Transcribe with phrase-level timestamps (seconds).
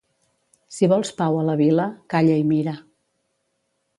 [0.77, 2.73] Si vols pau a la vila, calla i mira.